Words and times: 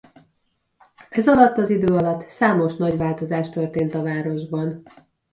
Ez 1.09 1.27
alatt 1.27 1.57
az 1.57 1.69
idő 1.69 1.95
alatt 1.95 2.27
számos 2.27 2.75
nagy 2.75 2.97
változás 2.97 3.49
történt 3.49 3.93
a 3.95 4.01
városban. 4.01 4.83